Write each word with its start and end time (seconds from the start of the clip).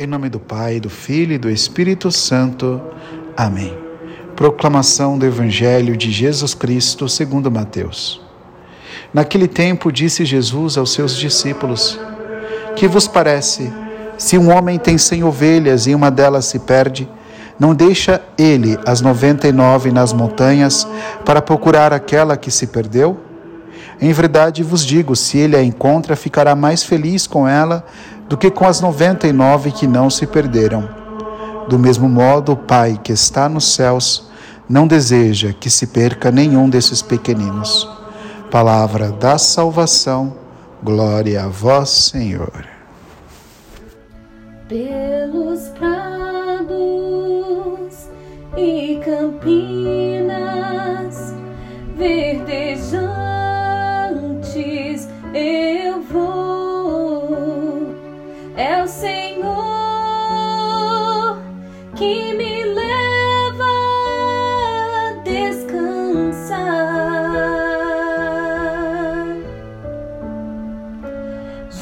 Em 0.00 0.06
nome 0.06 0.28
do 0.28 0.38
Pai, 0.38 0.78
do 0.78 0.88
Filho 0.88 1.32
e 1.32 1.38
do 1.38 1.50
Espírito 1.50 2.12
Santo. 2.12 2.80
Amém. 3.36 3.76
Proclamação 4.36 5.18
do 5.18 5.26
Evangelho 5.26 5.96
de 5.96 6.12
Jesus 6.12 6.54
Cristo 6.54 7.08
segundo 7.08 7.50
Mateus. 7.50 8.20
Naquele 9.12 9.48
tempo 9.48 9.90
disse 9.90 10.24
Jesus 10.24 10.78
aos 10.78 10.92
seus 10.92 11.16
discípulos: 11.16 11.98
Que 12.76 12.86
vos 12.86 13.08
parece, 13.08 13.72
se 14.16 14.38
um 14.38 14.56
homem 14.56 14.78
tem 14.78 14.96
cem 14.96 15.24
ovelhas 15.24 15.88
e 15.88 15.96
uma 15.96 16.12
delas 16.12 16.44
se 16.44 16.60
perde, 16.60 17.08
não 17.58 17.74
deixa 17.74 18.22
ele 18.38 18.78
as 18.86 19.00
noventa 19.00 19.48
e 19.48 19.52
nove 19.52 19.90
nas 19.90 20.12
montanhas 20.12 20.86
para 21.24 21.42
procurar 21.42 21.92
aquela 21.92 22.36
que 22.36 22.52
se 22.52 22.68
perdeu? 22.68 23.18
Em 24.00 24.12
verdade 24.12 24.62
vos 24.62 24.86
digo: 24.86 25.16
se 25.16 25.38
ele 25.38 25.56
a 25.56 25.62
encontra, 25.64 26.14
ficará 26.14 26.54
mais 26.54 26.84
feliz 26.84 27.26
com 27.26 27.48
ela 27.48 27.84
do 28.28 28.36
que 28.36 28.50
com 28.50 28.66
as 28.66 28.80
noventa 28.80 29.26
e 29.26 29.32
nove 29.32 29.72
que 29.72 29.86
não 29.86 30.10
se 30.10 30.26
perderam. 30.26 30.88
Do 31.68 31.78
mesmo 31.78 32.08
modo, 32.08 32.52
o 32.52 32.56
Pai 32.56 32.98
que 33.02 33.12
está 33.12 33.48
nos 33.48 33.74
céus 33.74 34.28
não 34.68 34.86
deseja 34.86 35.52
que 35.52 35.70
se 35.70 35.86
perca 35.86 36.30
nenhum 36.30 36.68
desses 36.68 37.00
pequeninos. 37.00 37.88
Palavra 38.50 39.10
da 39.10 39.38
salvação, 39.38 40.36
glória 40.82 41.44
a 41.44 41.48
vós, 41.48 41.88
Senhor. 41.88 42.66
Pelos 44.68 45.68
prados 45.78 45.97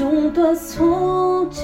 junto 0.00 0.40
às 0.46 0.74
fontes 0.74 1.60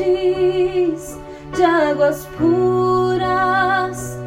de 1.54 1.62
águas 1.64 2.28
puras, 2.36 4.18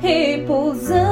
repousantes 0.00 1.11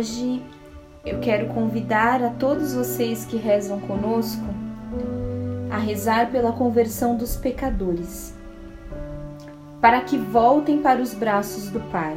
Hoje 0.00 0.42
eu 1.04 1.20
quero 1.20 1.48
convidar 1.48 2.24
a 2.24 2.30
todos 2.30 2.72
vocês 2.72 3.26
que 3.26 3.36
rezam 3.36 3.78
conosco 3.80 4.42
a 5.70 5.76
rezar 5.76 6.30
pela 6.32 6.52
conversão 6.52 7.18
dos 7.18 7.36
pecadores, 7.36 8.34
para 9.78 10.00
que 10.00 10.16
voltem 10.16 10.80
para 10.80 11.02
os 11.02 11.12
braços 11.12 11.68
do 11.68 11.80
Pai, 11.92 12.16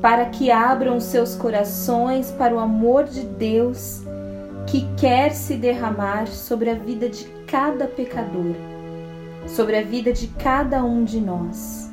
para 0.00 0.26
que 0.26 0.48
abram 0.48 1.00
seus 1.00 1.34
corações 1.34 2.30
para 2.30 2.54
o 2.54 2.60
amor 2.60 3.06
de 3.06 3.22
Deus 3.22 4.04
que 4.68 4.86
quer 4.96 5.32
se 5.32 5.56
derramar 5.56 6.28
sobre 6.28 6.70
a 6.70 6.74
vida 6.74 7.08
de 7.08 7.24
cada 7.48 7.88
pecador, 7.88 8.54
sobre 9.48 9.78
a 9.78 9.82
vida 9.82 10.12
de 10.12 10.28
cada 10.28 10.84
um 10.84 11.02
de 11.02 11.20
nós. 11.20 11.90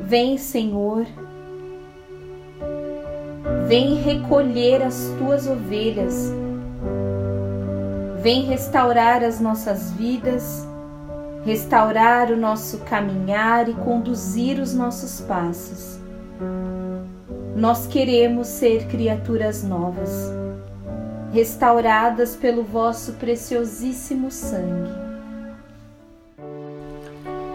Vem, 0.00 0.38
Senhor, 0.38 1.04
Vem 3.68 3.96
recolher 3.96 4.82
as 4.82 5.12
tuas 5.18 5.46
ovelhas. 5.46 6.32
Vem 8.22 8.46
restaurar 8.46 9.22
as 9.22 9.40
nossas 9.40 9.92
vidas, 9.92 10.66
restaurar 11.44 12.32
o 12.32 12.36
nosso 12.36 12.78
caminhar 12.78 13.68
e 13.68 13.74
conduzir 13.74 14.58
os 14.58 14.72
nossos 14.72 15.20
passos. 15.20 16.00
Nós 17.54 17.86
queremos 17.86 18.46
ser 18.46 18.86
criaturas 18.86 19.62
novas, 19.62 20.32
restauradas 21.30 22.34
pelo 22.34 22.64
vosso 22.64 23.12
preciosíssimo 23.14 24.30
sangue. 24.30 24.88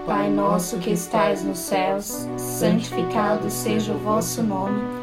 Pai 0.05 0.29
nosso 0.29 0.77
que 0.77 0.91
estais 0.91 1.43
nos 1.43 1.57
céus, 1.57 2.27
santificado 2.37 3.49
seja 3.49 3.93
o 3.93 3.97
vosso 3.97 4.43
nome. 4.43 5.02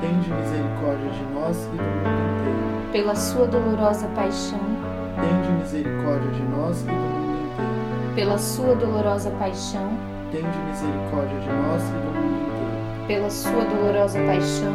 tende 0.00 0.32
misericórdia 0.32 1.10
de 1.10 1.24
nós 1.34 1.56
e 1.66 1.76
do 1.76 1.82
mundo 1.82 2.32
inteiro. 2.32 2.92
Pela 2.92 3.14
sua 3.14 3.46
dolorosa 3.46 4.06
paixão, 4.08 4.60
tende 5.16 5.52
misericórdia 5.60 6.30
de 6.30 6.42
nós 6.42 6.82
e 6.82 6.84
do 6.86 6.92
mundo 6.92 7.52
inteiro. 7.52 8.14
Pela 8.14 8.38
sua 8.38 8.74
dolorosa 8.74 9.30
paixão, 9.32 9.92
tende 10.32 10.58
misericórdia 10.68 11.40
de 11.40 11.48
nós 11.48 11.82
e 11.82 11.92
do 11.92 12.10
mundo 12.12 12.26
inteiro. 12.26 13.06
Pela 13.06 13.30
sua 13.30 13.64
dolorosa 13.64 14.18
paixão, 14.20 14.74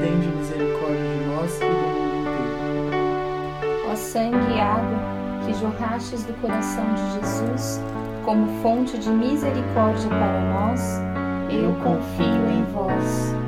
tende 0.00 0.28
misericórdia 0.36 1.08
de 1.14 1.24
nós 1.26 1.56
e 1.56 1.60
do 1.60 1.66
mundo 1.66 2.18
inteiro. 2.88 3.90
Ó 3.90 3.94
sangue 3.96 4.54
e 4.54 4.60
água 4.60 4.98
que 5.44 5.54
jorrastes 5.54 6.24
do 6.24 6.34
coração 6.40 6.84
de 6.94 7.14
Jesus 7.14 7.80
como 8.28 8.46
fonte 8.60 8.98
de 8.98 9.08
misericórdia 9.08 10.10
para 10.10 10.40
nós, 10.52 11.00
eu 11.50 11.72
confio 11.82 12.50
em 12.50 12.62
vós. 12.74 13.47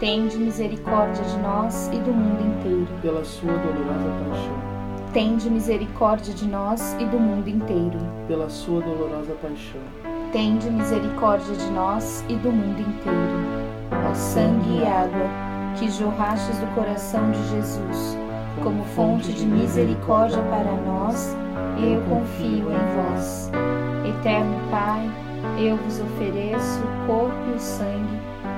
tende 0.00 0.38
misericórdia 0.38 1.22
de 1.22 1.36
nós 1.40 1.88
e 1.88 1.98
do 1.98 2.10
mundo 2.10 2.42
inteiro. 2.42 2.88
Pela 3.02 3.22
sua 3.22 3.52
dolorosa 3.52 4.24
paixão, 4.24 4.58
tende 5.12 5.50
misericórdia 5.50 6.32
de 6.32 6.48
nós 6.48 6.96
e 6.98 7.04
do 7.04 7.20
mundo 7.20 7.48
inteiro. 7.48 7.98
Pela 8.26 8.48
sua 8.48 8.80
dolorosa 8.80 9.34
paixão, 9.42 9.82
tende 10.32 10.70
misericórdia 10.70 11.54
de 11.54 11.70
nós 11.72 12.24
e 12.30 12.34
do 12.36 12.50
mundo 12.50 12.80
inteiro. 12.80 13.70
Ó 14.10 14.14
sangue 14.14 14.78
e 14.78 14.86
água 14.86 15.28
que 15.78 15.90
jorrastes 15.90 16.58
do 16.58 16.74
coração 16.74 17.30
de 17.30 17.48
Jesus, 17.50 18.16
como 18.62 18.82
fonte 18.96 19.30
de 19.34 19.44
misericórdia 19.44 20.42
para 20.44 20.72
nós, 20.86 21.36
eu 21.76 22.00
confio 22.08 22.70
em 22.72 23.12
vós. 23.12 23.50
Eterno 24.08 24.56
Pai, 24.70 25.10
eu 25.58 25.76
vos 25.76 26.00
ofereço 26.00 26.80
o 26.80 27.06
corpo 27.06 27.36
e 27.50 27.56
o 27.56 27.60
sangue, 27.60 28.19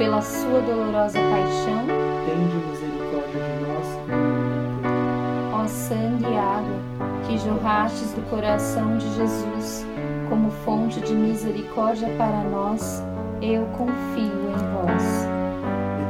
Pela 0.00 0.22
sua 0.22 0.62
dolorosa 0.62 1.18
paixão, 1.18 1.84
tende 2.24 2.56
misericórdia 2.70 3.42
de 3.44 3.52
nós. 3.66 3.86
Ó 5.52 5.66
sangue 5.66 6.24
e 6.24 6.38
água 6.38 6.78
que 7.26 7.36
jorrastes 7.36 8.14
do 8.14 8.22
coração 8.30 8.96
de 8.96 9.06
Jesus 9.14 9.84
como 10.30 10.50
fonte 10.64 11.02
de 11.02 11.12
misericórdia 11.12 12.08
para 12.16 12.42
nós, 12.44 13.04
eu 13.42 13.66
confio 13.76 14.24
em 14.24 14.72
vós. 14.72 15.28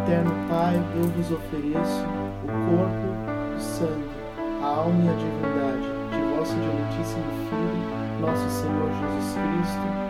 Eterno 0.02 0.36
Pai, 0.48 0.80
eu 0.94 1.08
vos 1.08 1.32
ofereço 1.32 2.04
o 2.44 2.46
corpo, 2.46 3.56
o 3.56 3.60
sangue, 3.60 4.08
a 4.62 4.66
alma 4.66 5.02
e 5.02 5.08
a 5.08 5.14
divindade 5.14 5.88
de 6.12 6.36
vosso 6.36 6.54
diletíssimo 6.54 7.24
Filho, 7.48 8.20
nosso 8.20 8.48
Senhor 8.50 8.88
Jesus 8.88 9.34
Cristo, 9.34 10.09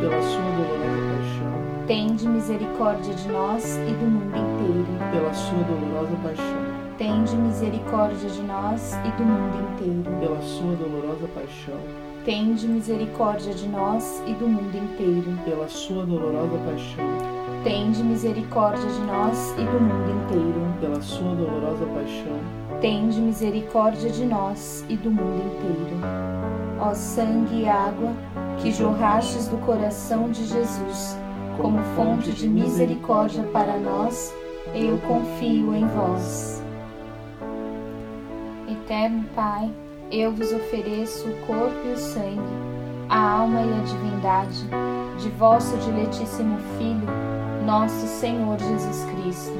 Pela 0.00 0.22
sua 0.22 0.40
dolorosa 0.40 1.02
paixão, 1.10 1.86
tende 1.88 2.28
misericórdia 2.28 3.14
de 3.14 3.28
nós 3.28 3.76
e 3.78 3.92
do 3.92 4.06
mundo 4.06 4.36
inteiro. 4.36 4.86
Pela 5.10 5.34
sua 5.34 5.58
dolorosa 5.64 6.16
paixão, 6.22 6.78
tende 6.96 7.36
misericórdia 7.36 8.30
de 8.30 8.42
nós 8.42 8.92
e 9.04 9.10
do 9.16 9.24
mundo 9.24 9.72
inteiro. 9.72 10.20
Pela 10.20 10.40
sua 10.40 10.76
dolorosa 10.76 11.28
paixão, 11.34 11.80
tende 12.24 12.68
misericórdia 12.68 13.52
de 13.52 13.68
nós 13.68 14.22
e 14.24 14.34
do 14.34 14.46
mundo 14.46 14.76
inteiro. 14.76 15.38
Pela 15.44 15.68
sua 15.68 16.06
dolorosa 16.06 16.58
paixão, 16.64 17.04
tende 17.64 18.02
misericórdia 18.04 18.88
de 18.88 19.00
nós 19.00 19.54
e 19.58 19.64
do 19.64 19.80
mundo 19.80 20.10
inteiro. 20.22 20.74
Pela 20.80 21.02
sua 21.02 21.34
dolorosa 21.34 21.86
paixão, 21.86 22.38
tende 22.80 23.20
misericórdia 23.20 24.10
de 24.10 24.24
nós 24.24 24.84
e 24.88 24.96
do 24.96 25.10
mundo 25.10 25.42
inteiro. 25.42 25.98
Ó 26.80 26.94
sangue 26.94 27.62
e 27.62 27.68
água 27.68 28.12
que 28.60 28.72
jorrastes 28.72 29.48
do 29.48 29.56
coração 29.58 30.30
de 30.30 30.44
Jesus, 30.44 31.16
como 31.56 31.78
fonte 31.94 32.32
de 32.32 32.48
misericórdia 32.48 33.42
para 33.52 33.78
nós, 33.78 34.34
eu 34.74 34.98
confio 34.98 35.74
em 35.74 35.86
vós. 35.86 36.62
Eterno 38.68 39.24
Pai, 39.34 39.70
eu 40.10 40.32
vos 40.32 40.52
ofereço 40.52 41.28
o 41.28 41.46
corpo 41.46 41.76
e 41.86 41.92
o 41.92 41.96
sangue, 41.96 42.40
a 43.08 43.18
alma 43.18 43.60
e 43.60 43.72
a 43.72 43.84
divindade 43.84 44.64
de 45.18 45.28
vosso 45.30 45.76
diletíssimo 45.78 46.58
Filho, 46.78 47.08
nosso 47.64 48.06
Senhor 48.06 48.58
Jesus 48.58 49.04
Cristo, 49.04 49.58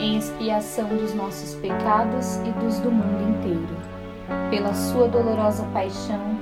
em 0.00 0.16
expiação 0.16 0.88
dos 0.88 1.14
nossos 1.14 1.54
pecados 1.56 2.36
e 2.36 2.50
dos 2.60 2.78
do 2.78 2.90
mundo 2.90 3.36
inteiro. 3.36 3.76
Pela 4.50 4.72
sua 4.74 5.08
dolorosa 5.08 5.64
paixão, 5.72 6.41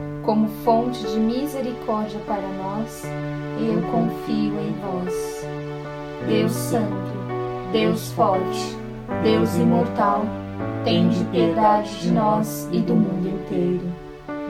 como 0.23 0.47
fonte 0.63 1.01
de 1.07 1.19
misericórdia 1.19 2.19
para 2.25 2.41
nós, 2.41 3.03
eu 3.59 3.81
confio 3.91 4.59
em 4.59 4.73
vós. 4.81 5.47
Deus 6.27 6.51
Santo, 6.51 7.11
Deus 7.71 8.11
Forte, 8.11 8.77
Deus 9.23 9.55
Imortal, 9.55 10.23
tende 10.83 11.23
piedade 11.25 11.99
de 12.01 12.11
nós 12.11 12.69
e 12.71 12.79
do 12.79 12.95
mundo 12.95 13.27
inteiro. 13.27 13.91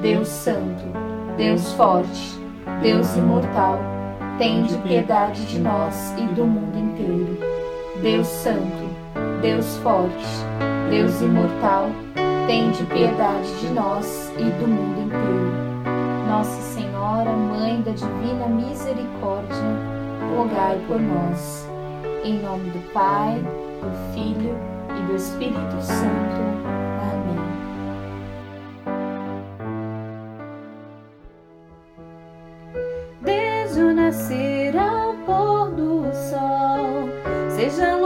Deus 0.01 0.27
Santo, 0.27 0.83
Deus 1.37 1.71
Forte, 1.73 2.39
Deus 2.81 3.15
Imortal, 3.15 3.79
tende 4.37 4.77
piedade 4.79 5.45
de 5.45 5.59
nós 5.59 6.13
e 6.17 6.23
do 6.33 6.45
mundo 6.45 6.77
inteiro. 6.77 7.37
Deus 8.01 8.27
Santo, 8.27 8.89
Deus 9.41 9.77
Forte, 9.77 10.25
Deus 10.89 11.21
Imortal, 11.21 11.89
tende 12.51 12.84
piedade 12.88 13.50
de 13.62 13.70
nós 13.70 14.29
e 14.38 14.43
do 14.43 14.67
mundo 14.67 15.03
inteiro. 15.03 15.53
Nossa 16.27 16.62
Senhora, 16.74 17.31
Mãe 17.31 17.81
da 17.81 17.91
Divina 17.91 18.46
Misericórdia, 18.46 19.55
rogai 20.36 20.77
por 20.86 21.00
nós. 21.00 21.65
Em 22.25 22.41
nome 22.41 22.70
do 22.72 22.91
Pai, 22.91 23.41
do 23.79 24.13
Filho 24.13 24.58
e 24.89 25.01
do 25.03 25.15
Espírito 25.15 25.81
Santo. 25.81 26.41
Amém. 27.13 27.39
Desde 33.22 33.81
o 33.81 33.93
nascer 33.93 34.77
ao 34.77 35.13
pôr 35.25 35.72
do 35.72 36.03
sol, 36.13 37.08
seja 37.50 38.00